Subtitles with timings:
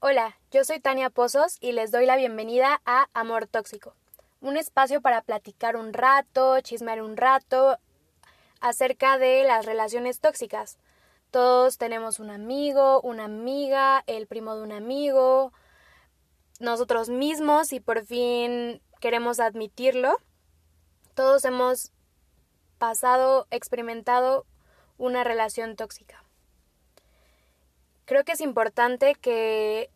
[0.00, 3.96] Hola, yo soy Tania Pozos y les doy la bienvenida a Amor Tóxico,
[4.40, 7.78] un espacio para platicar un rato, chismear un rato
[8.60, 10.78] acerca de las relaciones tóxicas.
[11.32, 15.52] Todos tenemos un amigo, una amiga, el primo de un amigo,
[16.60, 20.16] nosotros mismos y por fin queremos admitirlo.
[21.14, 21.90] Todos hemos
[22.78, 24.46] pasado, experimentado
[24.96, 26.22] una relación tóxica.
[28.08, 29.90] Creo que es importante que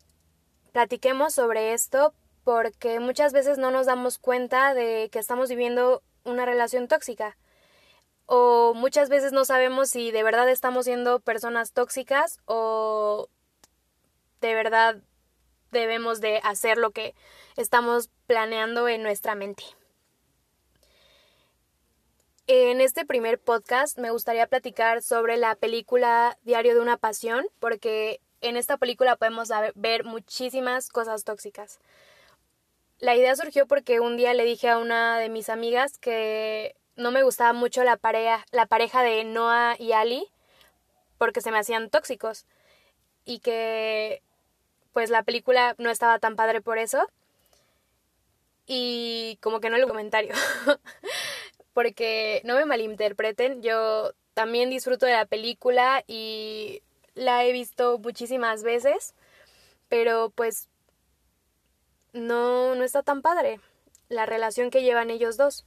[0.71, 2.13] platiquemos sobre esto
[2.43, 7.35] porque muchas veces no nos damos cuenta de que estamos viviendo una relación tóxica
[8.27, 13.29] o muchas veces no sabemos si de verdad estamos siendo personas tóxicas o
[14.41, 14.97] de verdad
[15.71, 17.15] debemos de hacer lo que
[17.57, 19.63] estamos planeando en nuestra mente.
[22.47, 28.19] En este primer podcast me gustaría platicar sobre la película Diario de una Pasión, porque
[28.41, 31.79] en esta película podemos ver muchísimas cosas tóxicas.
[32.99, 37.11] La idea surgió porque un día le dije a una de mis amigas que no
[37.11, 40.27] me gustaba mucho la pareja, la pareja de Noah y Ali
[41.17, 42.45] porque se me hacían tóxicos
[43.23, 44.21] y que
[44.91, 47.07] pues la película no estaba tan padre por eso
[48.65, 50.33] y como que no le comentario
[51.73, 56.81] porque no me malinterpreten, yo también disfruto de la película y
[57.15, 59.13] la he visto muchísimas veces,
[59.89, 60.69] pero pues
[62.13, 63.59] no, no está tan padre
[64.09, 65.65] la relación que llevan ellos dos.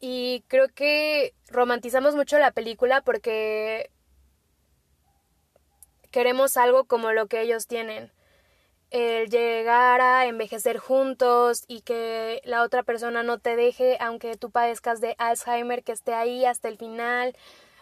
[0.00, 3.90] Y creo que romantizamos mucho la película porque
[6.10, 8.10] queremos algo como lo que ellos tienen
[8.92, 14.50] el llegar a envejecer juntos y que la otra persona no te deje aunque tú
[14.50, 17.34] padezcas de Alzheimer, que esté ahí hasta el final,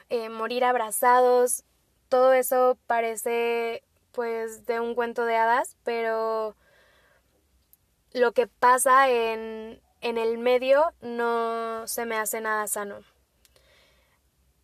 [0.08, 1.64] eh, morir abrazados,
[2.08, 6.56] todo eso parece pues de un cuento de hadas, pero
[8.12, 13.00] lo que pasa en, en el medio no se me hace nada sano.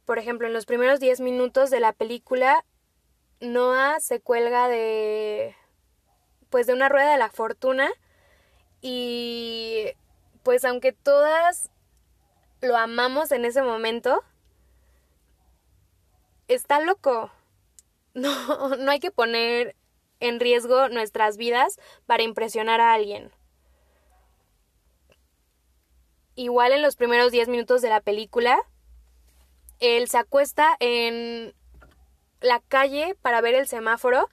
[0.05, 2.65] Por ejemplo, en los primeros 10 minutos de la película,
[3.41, 5.57] Noah se cuelga de,
[6.51, 7.91] pues de una rueda de la fortuna
[8.81, 9.93] y
[10.43, 11.71] pues aunque todas
[12.61, 14.23] lo amamos en ese momento,
[16.49, 17.31] está loco.
[18.15, 19.77] No, no hay que poner
[20.21, 23.31] en riesgo nuestras vidas para impresionar a alguien.
[26.35, 28.59] Igual en los primeros 10 minutos de la película,
[29.81, 31.55] él se acuesta en
[32.41, 34.31] la calle para ver el semáforo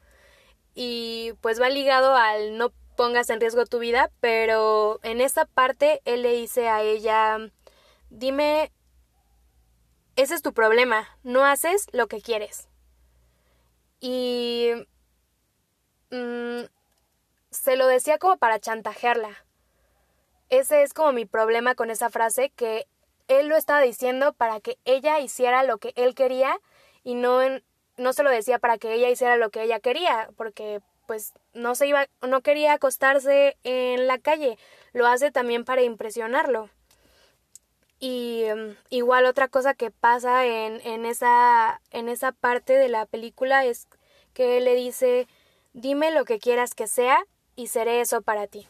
[0.75, 6.01] y pues va ligado al no pongas en riesgo tu vida, pero en esta parte
[6.05, 7.39] él le dice a ella,
[8.09, 8.71] dime,
[10.15, 12.69] ese es tu problema, no haces lo que quieres.
[13.99, 14.69] Y
[16.11, 16.63] mm,
[17.49, 19.45] se lo decía como para chantajearla.
[20.49, 22.85] Ese es como mi problema con esa frase, que
[23.27, 26.59] él lo estaba diciendo para que ella hiciera lo que él quería
[27.03, 27.63] y no en,
[27.97, 31.75] no se lo decía para que ella hiciera lo que ella quería, porque pues no
[31.75, 34.57] se iba, no quería acostarse en la calle,
[34.93, 36.69] lo hace también para impresionarlo.
[37.99, 43.05] Y em, igual otra cosa que pasa en, en, esa, en esa parte de la
[43.05, 43.87] película es
[44.33, 45.27] que él le dice,
[45.73, 47.25] dime lo que quieras que sea
[47.55, 48.67] y seré eso para ti.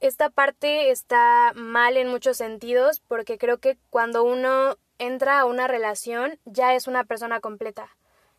[0.00, 5.68] Esta parte está mal en muchos sentidos porque creo que cuando uno entra a una
[5.68, 7.96] relación ya es una persona completa.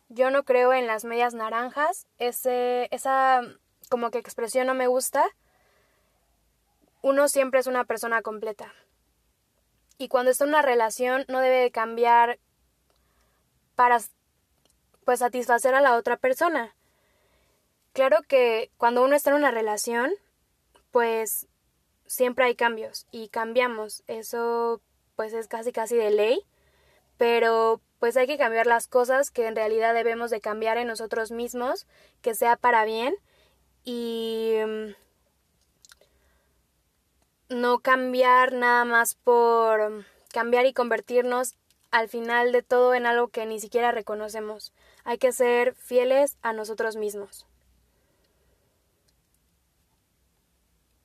[0.08, 3.42] Yo no creo en las medias naranjas, ese, esa
[3.88, 5.24] como que expresión no me gusta.
[7.02, 8.72] Uno siempre es una persona completa.
[9.98, 12.38] Y cuando está en una relación no debe de cambiar
[13.74, 14.00] para
[15.04, 16.74] pues satisfacer a la otra persona.
[17.92, 20.12] Claro que cuando uno está en una relación,
[20.90, 21.48] pues
[22.06, 24.02] siempre hay cambios y cambiamos.
[24.06, 24.80] Eso
[25.16, 26.46] pues es casi casi de ley
[27.20, 31.32] pero pues hay que cambiar las cosas que en realidad debemos de cambiar en nosotros
[31.32, 31.86] mismos,
[32.22, 33.14] que sea para bien
[33.84, 34.94] y mm,
[37.50, 41.56] no cambiar nada más por cambiar y convertirnos
[41.90, 44.72] al final de todo en algo que ni siquiera reconocemos.
[45.04, 47.49] Hay que ser fieles a nosotros mismos.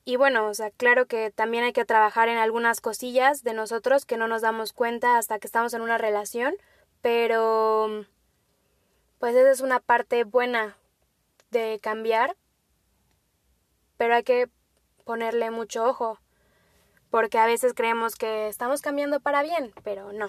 [0.08, 4.06] Y bueno, o sea, claro que también hay que trabajar en algunas cosillas de nosotros
[4.06, 6.54] que no nos damos cuenta hasta que estamos en una relación,
[7.02, 8.06] pero
[9.18, 10.78] pues esa es una parte buena
[11.50, 12.38] de cambiar,
[13.98, 14.48] pero hay que
[15.06, 16.20] ponerle mucho ojo,
[17.10, 20.28] porque a veces creemos que estamos cambiando para bien, pero no.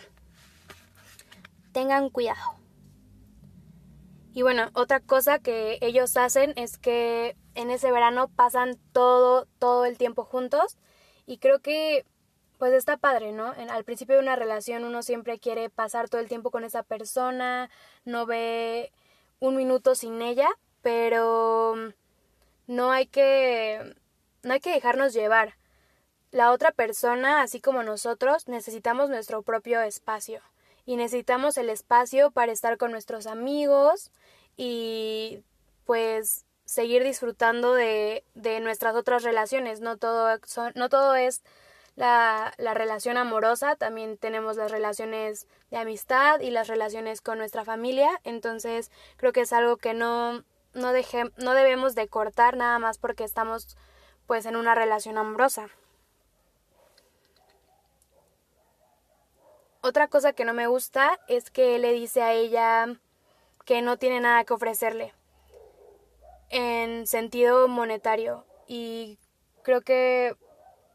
[1.73, 2.55] Tengan cuidado.
[4.33, 9.85] Y bueno, otra cosa que ellos hacen es que en ese verano pasan todo, todo
[9.85, 10.77] el tiempo juntos
[11.27, 12.07] y creo que
[12.59, 13.53] pues está padre, ¿no?
[13.69, 17.69] al principio de una relación uno siempre quiere pasar todo el tiempo con esa persona,
[18.05, 18.93] no ve
[19.41, 20.49] un minuto sin ella,
[20.81, 21.75] pero
[22.67, 23.97] no hay que
[24.43, 25.57] no hay que dejarnos llevar.
[26.31, 30.41] La otra persona, así como nosotros, necesitamos nuestro propio espacio
[30.87, 34.13] y necesitamos el espacio para estar con nuestros amigos
[34.57, 35.43] y
[35.85, 39.81] pues seguir disfrutando de, de nuestras otras relaciones.
[39.81, 40.29] No todo,
[40.75, 41.43] no todo es
[41.95, 47.65] la, la, relación amorosa, también tenemos las relaciones de amistad y las relaciones con nuestra
[47.65, 48.21] familia.
[48.25, 52.99] Entonces creo que es algo que no, no, deje, no debemos de cortar nada más
[52.99, 53.79] porque estamos
[54.27, 55.69] pues en una relación amorosa.
[59.81, 62.87] Otra cosa que no me gusta es que le dice a ella
[63.65, 65.16] que no tiene nada que ofrecerle
[66.51, 69.19] en sentido monetario y
[69.63, 70.35] creo que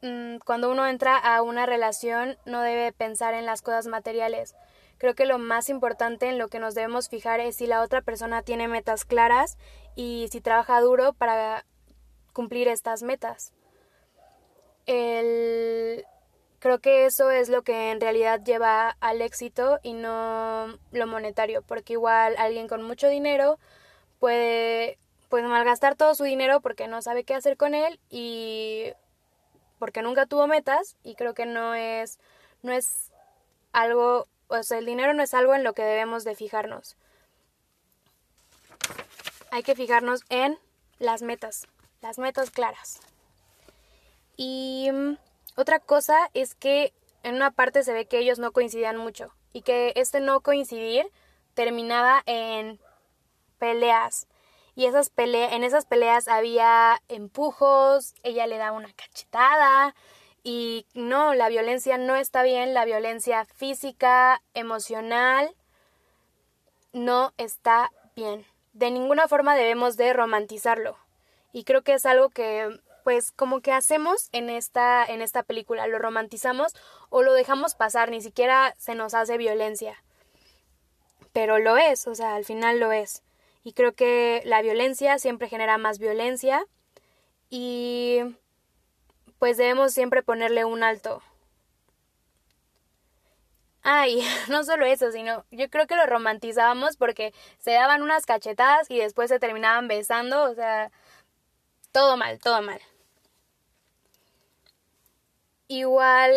[0.01, 4.56] mm, cuando uno entra a una relación no debe pensar en las cosas materiales.
[4.98, 8.01] Creo que lo más importante en lo que nos debemos fijar es si la otra
[8.01, 9.57] persona tiene metas claras
[9.95, 11.65] y si trabaja duro para
[12.33, 13.51] cumplir estas metas.
[14.86, 16.06] El,
[16.62, 21.63] Creo que eso es lo que en realidad lleva al éxito y no lo monetario,
[21.63, 23.57] porque igual alguien con mucho dinero
[24.19, 25.00] puede
[25.31, 28.94] pues malgastar todo su dinero porque no sabe qué hacer con él y
[29.80, 32.19] porque nunca tuvo metas y creo que no es
[32.62, 33.12] no es
[33.72, 36.98] algo, o sea, el dinero no es algo en lo que debemos de fijarnos.
[39.51, 40.57] Hay que fijarnos en
[41.00, 41.68] las metas,
[42.01, 43.00] las metas claras.
[44.38, 44.89] Y
[45.56, 46.94] otra cosa es que
[47.24, 51.10] en una parte se ve que ellos no coincidían mucho y que este no coincidir
[51.54, 52.80] terminaba en
[53.60, 54.28] peleas.
[54.75, 59.95] Y esas peleas, en esas peleas había empujos, ella le daba una cachetada
[60.44, 65.56] y no, la violencia no está bien, la violencia física, emocional
[66.94, 68.45] no está bien.
[68.73, 70.97] De ninguna forma debemos de romantizarlo.
[71.51, 75.88] Y creo que es algo que pues como que hacemos en esta en esta película,
[75.88, 76.73] lo romantizamos
[77.09, 80.01] o lo dejamos pasar, ni siquiera se nos hace violencia.
[81.33, 83.23] Pero lo es, o sea, al final lo es.
[83.63, 86.65] Y creo que la violencia siempre genera más violencia
[87.49, 88.19] y
[89.39, 91.21] pues debemos siempre ponerle un alto.
[93.83, 98.89] Ay, no solo eso, sino yo creo que lo romantizábamos porque se daban unas cachetadas
[98.89, 100.91] y después se terminaban besando, o sea,
[101.91, 102.81] todo mal, todo mal.
[105.67, 106.31] Igual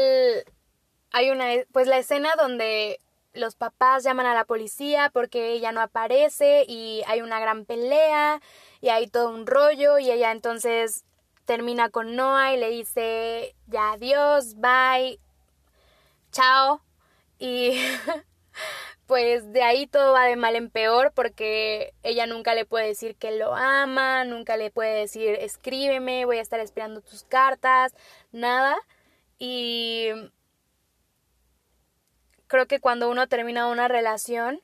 [1.12, 3.00] hay una, pues la escena donde
[3.34, 8.40] los papás llaman a la policía porque ella no aparece y hay una gran pelea
[8.80, 11.04] y hay todo un rollo y ella entonces
[11.44, 15.18] termina con Noah y le dice ya adiós, bye,
[16.32, 16.82] chao
[17.38, 17.78] y
[19.06, 23.16] pues de ahí todo va de mal en peor porque ella nunca le puede decir
[23.16, 27.94] que lo ama, nunca le puede decir escríbeme, voy a estar esperando tus cartas,
[28.32, 28.76] nada.
[29.38, 30.08] Y
[32.54, 34.60] creo que cuando uno termina una relación,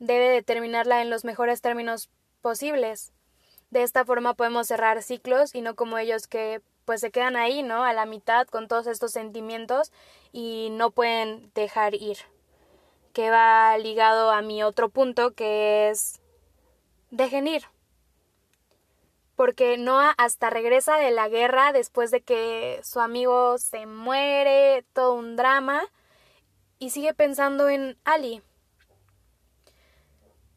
[0.00, 2.10] debe de terminarla en los mejores términos
[2.40, 3.12] posibles.
[3.70, 7.62] De esta forma podemos cerrar ciclos y no como ellos que pues se quedan ahí,
[7.62, 7.84] ¿no?
[7.84, 9.92] A la mitad con todos estos sentimientos
[10.32, 12.18] y no pueden dejar ir.
[13.12, 16.20] Que va ligado a mi otro punto que es
[17.12, 17.62] dejen ir
[19.36, 25.14] porque Noah hasta regresa de la guerra después de que su amigo se muere, todo
[25.14, 25.82] un drama,
[26.82, 28.42] y sigue pensando en Ali.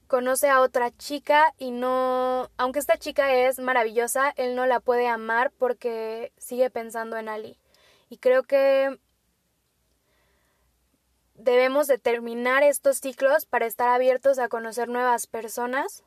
[0.07, 5.07] Conoce a otra chica y no, aunque esta chica es maravillosa, él no la puede
[5.07, 7.59] amar porque sigue pensando en Ali.
[8.09, 8.99] Y creo que
[11.35, 16.03] debemos determinar estos ciclos para estar abiertos a conocer nuevas personas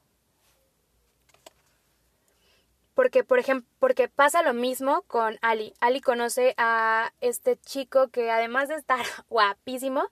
[2.98, 5.72] porque por ejemplo, porque pasa lo mismo con Ali.
[5.78, 8.98] Ali conoce a este chico que además de estar
[9.30, 10.08] guapísimo,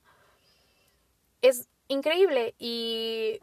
[1.43, 3.41] es increíble y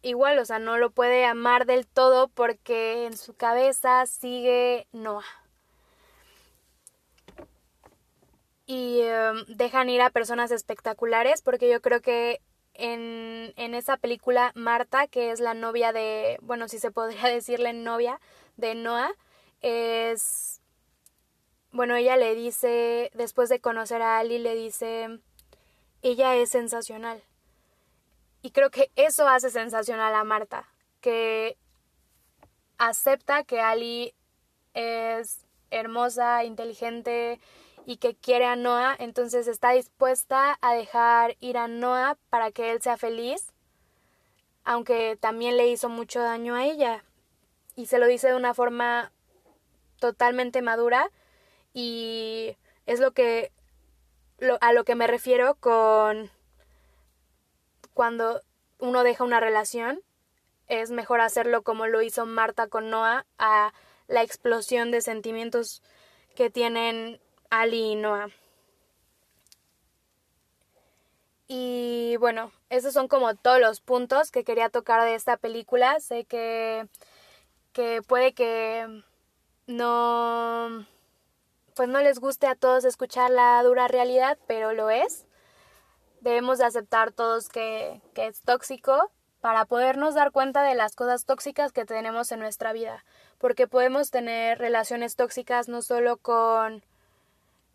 [0.00, 5.26] igual, o sea, no lo puede amar del todo porque en su cabeza sigue Noah.
[8.64, 12.40] Y em, dejan ir a personas espectaculares porque yo creo que
[12.74, 17.72] en, en esa película Marta, que es la novia de, bueno, si se podría decirle
[17.72, 18.20] novia
[18.56, 19.12] de Noah
[19.64, 20.60] es,
[21.72, 25.20] bueno, ella le dice, después de conocer a Ali, le dice,
[26.02, 27.22] ella es sensacional.
[28.42, 30.68] Y creo que eso hace sensacional a Marta,
[31.00, 31.56] que
[32.76, 34.14] acepta que Ali
[34.74, 37.40] es hermosa, inteligente
[37.86, 42.70] y que quiere a Noah, entonces está dispuesta a dejar ir a Noah para que
[42.70, 43.52] él sea feliz,
[44.64, 47.04] aunque también le hizo mucho daño a ella.
[47.76, 49.12] Y se lo dice de una forma
[49.98, 51.10] totalmente madura
[51.72, 53.52] y es lo que
[54.60, 56.30] a lo que me refiero con
[57.94, 58.42] cuando
[58.78, 60.00] uno deja una relación
[60.68, 63.72] es mejor hacerlo como lo hizo Marta con Noah a
[64.08, 65.82] la explosión de sentimientos
[66.34, 67.20] que tienen
[67.60, 68.28] Ali y Noah.
[71.46, 76.00] Y bueno, esos son como todos los puntos que quería tocar de esta película.
[76.00, 76.88] Sé que,
[77.72, 79.02] que puede que
[79.66, 80.86] no
[81.74, 85.26] pues no les guste a todos escuchar la dura realidad, pero lo es.
[86.20, 91.26] Debemos de aceptar todos que, que es tóxico para podernos dar cuenta de las cosas
[91.26, 93.04] tóxicas que tenemos en nuestra vida,
[93.38, 96.82] porque podemos tener relaciones tóxicas no solo con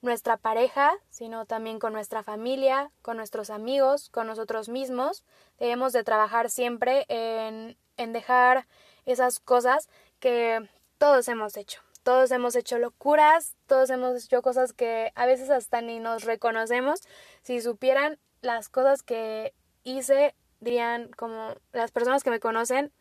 [0.01, 5.23] nuestra pareja, sino también con nuestra familia, con nuestros amigos, con nosotros mismos.
[5.57, 8.67] Debemos de trabajar siempre en, en dejar
[9.05, 9.89] esas cosas
[10.19, 11.81] que todos hemos hecho.
[12.03, 17.01] Todos hemos hecho locuras, todos hemos hecho cosas que a veces hasta ni nos reconocemos.
[17.41, 19.53] Si supieran las cosas que
[19.83, 22.91] hice dirían como las personas que me conocen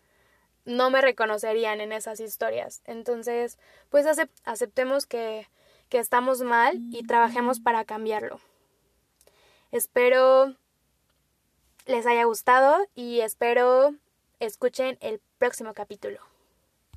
[0.64, 2.82] no me reconocerían en esas historias.
[2.84, 4.06] Entonces, pues
[4.44, 5.48] aceptemos que,
[5.88, 8.40] que estamos mal y trabajemos para cambiarlo.
[9.72, 10.54] Espero
[11.86, 13.94] les haya gustado y espero
[14.40, 16.27] escuchen el próximo capítulo.